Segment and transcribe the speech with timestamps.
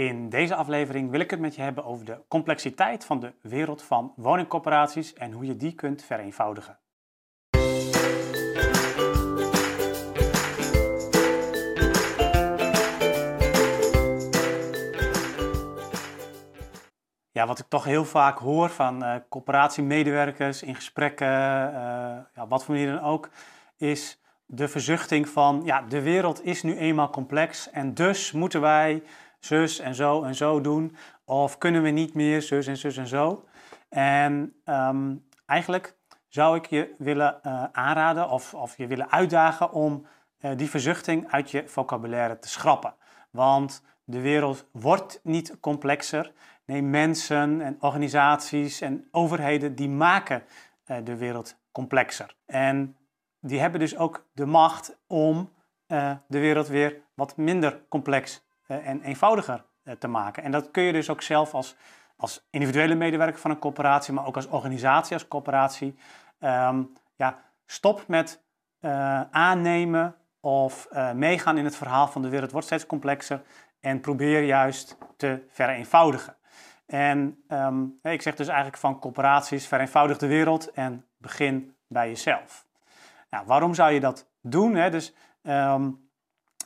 [0.00, 3.82] In deze aflevering wil ik het met je hebben over de complexiteit van de wereld
[3.82, 6.78] van woningcorporaties en hoe je die kunt vereenvoudigen.
[17.30, 21.74] Ja, wat ik toch heel vaak hoor van uh, corporatiemedewerkers in gesprekken, uh,
[22.34, 23.30] ja, wat voor manier dan ook,
[23.76, 29.02] is de verzuchting van ja, de wereld is nu eenmaal complex en dus moeten wij
[29.40, 30.96] zus en zo en zo doen.
[31.24, 33.44] Of kunnen we niet meer zus en zus en zo.
[33.88, 35.14] En ehm,
[35.46, 35.96] eigenlijk
[36.28, 40.06] zou ik je willen uh, aanraden of, of je willen uitdagen om
[40.40, 42.94] uh, die verzuchting uit je vocabulaire te schrappen.
[43.30, 46.32] Want de wereld wordt niet complexer.
[46.64, 50.42] Nee, mensen en organisaties en overheden die maken
[50.86, 52.36] uh, de wereld complexer.
[52.46, 52.96] En
[53.40, 55.52] die hebben dus ook de macht om
[56.26, 60.42] de wereld weer wat minder complex eh, en eenvoudiger eh, te maken.
[60.42, 61.76] En dat kun je dus ook zelf als,
[62.16, 65.98] als individuele medewerker van een corporatie, maar ook als organisatie, als corporatie.
[66.40, 68.42] Um, ja, stop met
[68.80, 73.42] uh, aannemen of meegaan in het verhaal van de wereld wordt steeds complexer
[73.80, 76.36] en probeer juist te vereenvoudigen.
[76.86, 82.66] En um, ik zeg dus eigenlijk van corporaties, vereenvoudig de wereld en begin bij jezelf.
[83.30, 84.74] Nou, waarom zou je dat doen?
[84.74, 84.90] Hè?
[84.90, 86.10] Dus, um,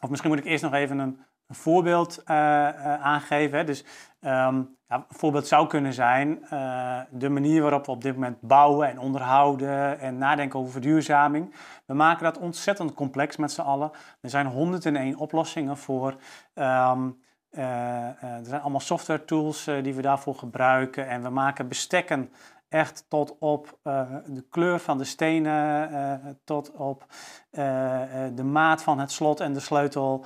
[0.00, 3.58] of misschien moet ik eerst nog even een, een voorbeeld uh, uh, aangeven.
[3.58, 3.64] Hè.
[3.64, 3.84] Dus
[4.20, 8.40] um, ja, een voorbeeld zou kunnen zijn uh, de manier waarop we op dit moment
[8.40, 11.54] bouwen en onderhouden en nadenken over verduurzaming.
[11.86, 13.90] We maken dat ontzettend complex met z'n allen.
[14.20, 16.16] Er zijn 101 oplossingen voor.
[16.54, 22.30] Um, er zijn allemaal software tools die we daarvoor gebruiken en we maken bestekken
[22.74, 27.06] echt tot op uh, de kleur van de stenen, uh, tot op
[27.50, 28.00] uh,
[28.34, 30.24] de maat van het slot en de sleutel.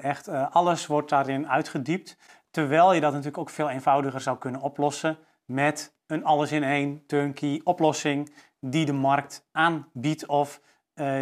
[0.00, 2.16] echt alles wordt daarin uitgediept.
[2.50, 8.34] Terwijl je dat natuurlijk ook veel eenvoudiger zou kunnen oplossen met een alles-in-één turnkey oplossing
[8.60, 10.60] die de markt aanbiedt of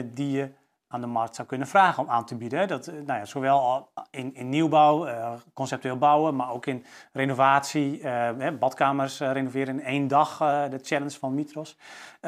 [0.05, 0.53] die je
[0.92, 2.69] aan de markt zou kunnen vragen om aan te bieden.
[2.69, 8.00] Dat, eh, nou ja, zowel in, in nieuwbouw, uh, conceptueel bouwen, maar ook in renovatie,
[8.00, 10.38] uh, badkamers renoveren in één dag,
[10.70, 11.76] de challenge van Mitros.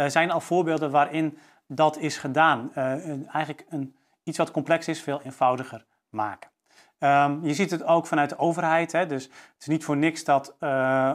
[0.07, 2.75] zijn al voorbeelden waarin dat is gedaan.
[2.75, 6.51] eigenlijk een, iets wat complex is, veel eenvoudiger maken.
[6.99, 8.93] Um, je ziet het ook vanuit de overheid.
[8.93, 9.07] Hè?
[9.07, 10.55] Dus het is niet voor niks dat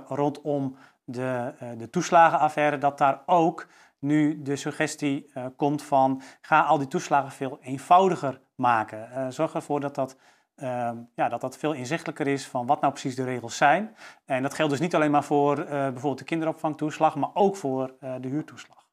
[0.08, 0.76] rondom
[1.12, 3.68] de, de toeslagenaffaire, dat daar ook
[4.00, 9.10] nu de suggestie uh, komt van ga al die toeslagen veel eenvoudiger maken.
[9.16, 10.18] Uh, zorg ervoor dat dat,
[10.56, 13.96] uh, ja, dat dat veel inzichtelijker is van wat nou precies de regels zijn.
[14.26, 17.94] En dat geldt dus niet alleen maar voor eh, bijvoorbeeld de kinderopvangtoeslag, maar ook voor
[18.00, 18.88] de huurtoeslag.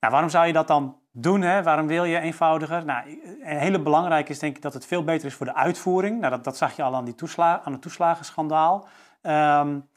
[0.00, 1.42] Nou, waarom zou je dat dan doen?
[1.42, 1.62] Hè?
[1.62, 2.84] Waarom wil je eenvoudiger?
[2.84, 6.20] Nou, een hele belangrijke is denk ik dat het veel beter is voor de uitvoering.
[6.20, 8.86] Nou, dat, dat zag je al aan, die toesla aan het toeslagenschandaal.
[9.22, 9.88] Um,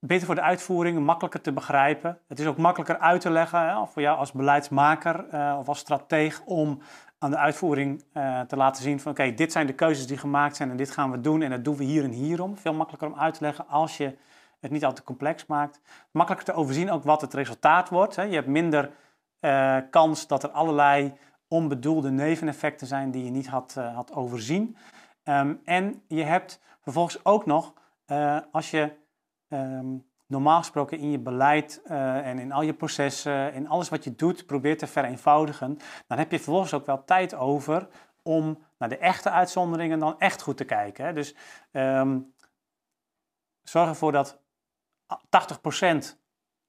[0.00, 2.18] beter voor de uitvoering, makkelijker te begrijpen.
[2.28, 5.78] Het is ook makkelijker uit te leggen hè, voor jou als beleidsmaker uh, of als
[5.78, 6.80] strateeg om
[7.18, 10.56] aan de uitvoering uh, te laten zien van oké, dit zijn de keuzes die gemaakt
[10.56, 12.56] zijn en dit gaan we doen en dat doen we hier en hierom.
[12.56, 14.16] Veel makkelijker om uit te leggen als je
[14.60, 15.80] het niet al te complex maakt.
[16.10, 18.16] Makkelijker te overzien ook wat het resultaat wordt.
[18.16, 18.22] Hè.
[18.22, 18.90] Je hebt minder
[19.40, 21.12] uh, kans dat er allerlei
[21.48, 24.76] onbedoelde neveneffecten zijn die je niet had, had overzien.
[25.24, 27.72] Um, en je hebt vervolgens ook nog,
[28.52, 28.92] als je
[29.48, 34.04] um, normaal gesproken in je beleid uh, en in al je processen, in alles wat
[34.04, 37.88] je doet, probeert te vereenvoudigen, dan heb je vervolgens ook wel tijd over
[38.22, 41.04] om naar de echte uitzonderingen dan echt goed te kijken.
[41.04, 41.12] Hè.
[41.12, 41.34] Dus
[41.72, 42.34] um,
[43.62, 44.40] zorg ervoor dat
[45.14, 46.16] 80%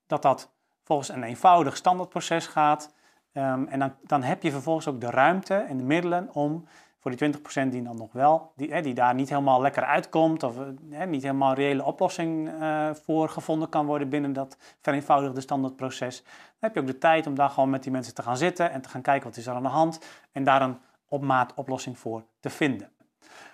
[0.05, 0.53] dat dat
[0.83, 2.93] volgens een eenvoudig standaardproces gaat.
[3.33, 6.67] Um, en dan, dan heb je vervolgens ook de ruimte en de middelen om
[6.99, 7.33] voor die
[7.65, 10.55] 20% die dan nog wel, die, die daar niet helemaal lekker uitkomt of
[10.89, 16.23] hè, niet helemaal een reële oplossing uh, voor gevonden kan worden binnen dat vereenvoudigde standaardproces,
[16.23, 18.71] dan heb je ook de tijd om daar gewoon met die mensen te gaan zitten
[18.71, 19.99] en te gaan kijken wat is er aan de hand
[20.31, 20.77] en daar een
[21.07, 22.89] op maat oplossing voor te vinden.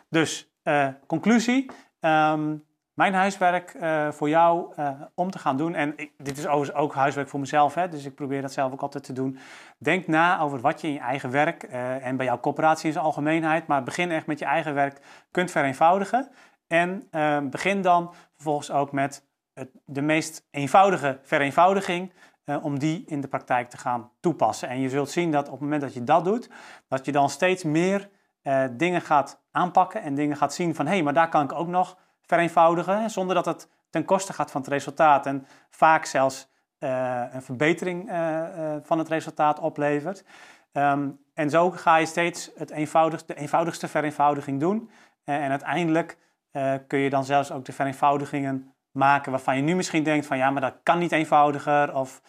[0.10, 2.64] Dus uh, conclusie, um,
[2.96, 5.76] mijn huiswerk uh, voor jou uh, om te gaan doen.
[5.76, 8.82] En dit is overigens ook huiswerk voor mezelf, hè, dus ik probeer dat zelf ook
[8.82, 9.38] altijd te doen.
[9.78, 12.94] Denk na over wat je in je eigen werk uh, en bij jouw coöperatie in
[12.94, 15.02] zijn algemeenheid, maar begin echt met je eigen werk,
[15.32, 16.30] kunt vereenvoudigen.
[16.68, 17.10] En
[17.50, 22.14] begin dan vervolgens ook met het, de meest eenvoudige vereenvoudiging,
[22.62, 24.70] om die in de praktijk te gaan toepassen.
[24.70, 26.50] En je zult zien dat op het moment dat je dat doet,
[26.88, 28.10] dat je dan steeds meer
[28.72, 31.68] dingen gaat aanpakken en dingen gaat zien van hé, hey, maar daar kan ik ook
[31.68, 36.48] nog vereenvoudigen, zonder dat het ten koste gaat van het resultaat en vaak zelfs
[36.80, 40.24] uh, een verbetering uh, uh, van het resultaat oplevert.
[40.72, 42.68] Um, en zo ga je steeds het
[43.28, 44.90] de eenvoudigste vereenvoudiging doen
[45.24, 46.18] en uiteindelijk
[46.88, 50.50] kun je dan zelfs ook de vereenvoudigingen maken waarvan je nu misschien denkt van ja,
[50.50, 52.22] maar dat kan niet eenvoudiger of,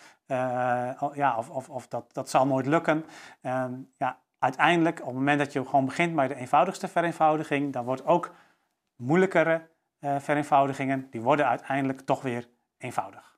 [1.15, 3.05] ja, of, of, of dat, dat zal nooit lukken.
[3.43, 7.85] Ehm, ja, uiteindelijk, op het moment dat je gewoon begint met de eenvoudigste vereenvoudiging, dan
[7.85, 8.35] wordt ook
[8.97, 9.69] moeilijkere
[10.01, 12.49] vereenvoudigingen, die worden uiteindelijk toch weer
[12.79, 13.36] eenvoudig.